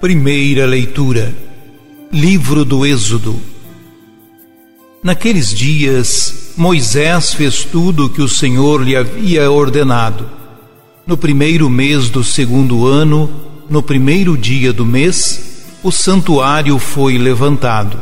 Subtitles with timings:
[0.00, 1.34] Primeira leitura.
[2.12, 3.34] Livro do Êxodo.
[5.02, 10.30] Naqueles dias, Moisés fez tudo o que o Senhor lhe havia ordenado.
[11.04, 13.28] No primeiro mês do segundo ano,
[13.68, 17.98] no primeiro dia do mês, o santuário foi levantado.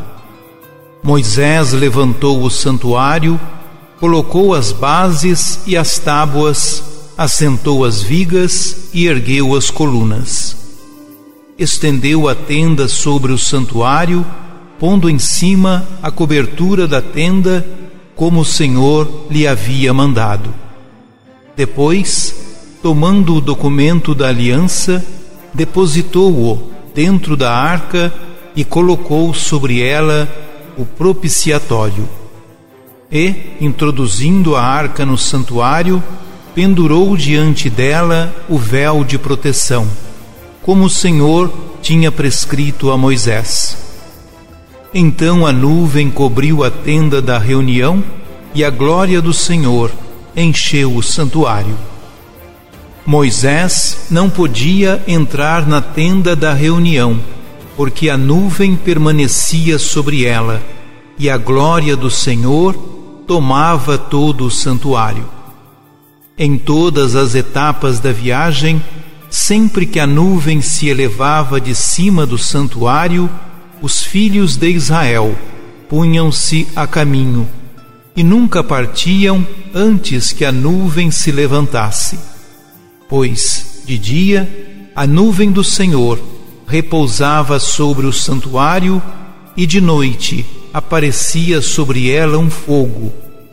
[1.02, 3.40] Moisés levantou o santuário,
[3.98, 6.82] colocou as bases e as tábuas,
[7.16, 10.65] assentou as vigas e ergueu as colunas
[11.58, 14.24] estendeu a tenda sobre o santuário,
[14.78, 17.66] pondo em cima a cobertura da tenda,
[18.14, 20.52] como o Senhor lhe havia mandado.
[21.56, 25.04] Depois, tomando o documento da aliança,
[25.54, 28.12] depositou-o dentro da arca
[28.54, 30.28] e colocou sobre ela
[30.76, 32.06] o propiciatório.
[33.10, 36.02] E, introduzindo a arca no santuário,
[36.54, 39.86] pendurou diante dela o véu de proteção
[40.66, 41.48] como o Senhor
[41.80, 43.76] tinha prescrito a Moisés.
[44.92, 48.02] Então a nuvem cobriu a tenda da reunião
[48.52, 49.92] e a glória do Senhor
[50.36, 51.76] encheu o santuário.
[53.06, 57.20] Moisés não podia entrar na tenda da reunião,
[57.76, 60.60] porque a nuvem permanecia sobre ela
[61.16, 62.74] e a glória do Senhor
[63.24, 65.28] tomava todo o santuário.
[66.36, 68.82] Em todas as etapas da viagem,
[69.28, 73.28] Sempre que a nuvem se elevava de cima do santuário,
[73.82, 75.36] os filhos de Israel
[75.88, 77.48] punham-se a caminho
[78.16, 82.18] e nunca partiam antes que a nuvem se levantasse.
[83.08, 86.18] Pois, de dia, a nuvem do Senhor
[86.66, 89.02] repousava sobre o santuário
[89.56, 93.12] e de noite aparecia sobre ela um fogo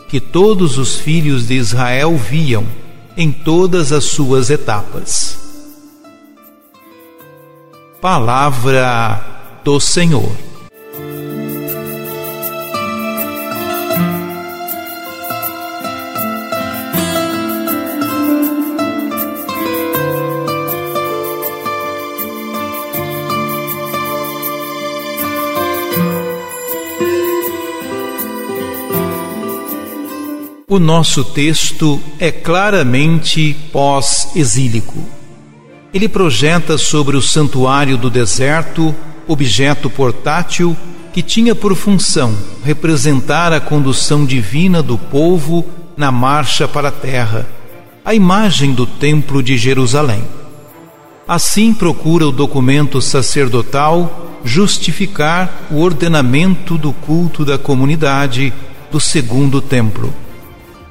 [0.10, 2.66] que todos os filhos de Israel viam
[3.18, 5.43] em todas as suas etapas.
[8.04, 9.22] Palavra
[9.64, 10.30] do Senhor.
[30.68, 35.23] O nosso texto é claramente pós-exílico
[35.94, 38.94] ele projeta sobre o santuário do deserto
[39.28, 40.76] objeto portátil
[41.14, 45.66] que tinha por função representar a condução divina do povo
[45.96, 47.48] na marcha para a terra,
[48.04, 50.24] a imagem do Templo de Jerusalém.
[51.28, 58.52] Assim procura o documento sacerdotal justificar o ordenamento do culto da comunidade
[58.92, 60.14] do segundo templo.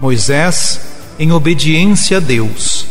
[0.00, 0.80] Moisés,
[1.18, 2.86] em obediência a Deus,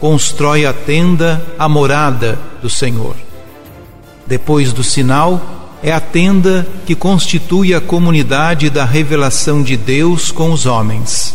[0.00, 3.16] constrói a tenda, a morada do Senhor.
[4.26, 5.40] Depois do sinal,
[5.82, 11.34] é a tenda que constitui a comunidade da revelação de Deus com os homens.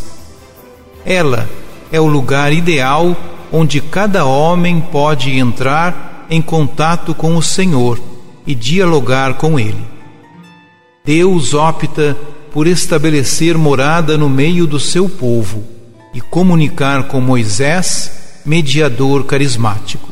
[1.06, 1.50] Ela
[1.92, 3.16] é o lugar ideal
[3.52, 8.00] onde cada homem pode entrar em contato com o Senhor
[8.46, 9.86] e dialogar com Ele.
[11.04, 12.16] Deus opta
[12.52, 15.64] por estabelecer morada no meio do seu povo
[16.14, 20.10] e comunicar com Moisés mediador carismático.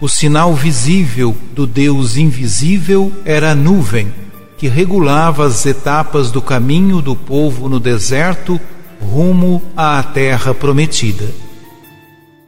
[0.00, 4.12] O sinal visível do Deus invisível era a nuvem
[4.56, 8.60] que regulava as etapas do caminho do povo no deserto
[9.00, 11.26] rumo à terra prometida.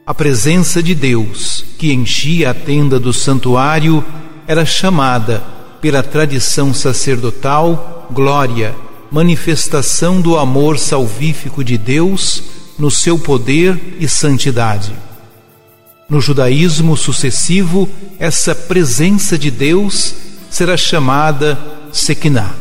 [0.05, 4.03] A presença de Deus, que enchia a tenda do santuário,
[4.47, 5.43] era chamada,
[5.81, 8.75] pela tradição sacerdotal, glória,
[9.11, 12.43] manifestação do amor salvífico de Deus
[12.77, 14.93] no seu poder e santidade.
[16.09, 17.89] No judaísmo sucessivo,
[18.19, 20.15] essa presença de Deus
[20.49, 21.57] será chamada
[21.91, 22.53] Sequiná,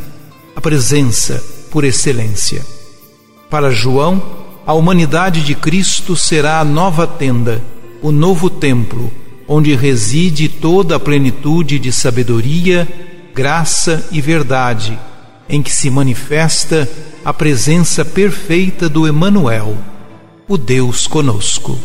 [0.55, 2.65] a presença por excelência.
[3.51, 4.23] Para João,
[4.67, 7.63] a humanidade de Cristo será a nova tenda,
[8.01, 9.13] o novo templo,
[9.49, 12.89] onde reside toda a plenitude de sabedoria,
[13.35, 14.99] graça e verdade,
[15.49, 16.89] em que se manifesta
[17.25, 19.92] a presença perfeita do Emanuel
[20.49, 21.79] o Deus conosco.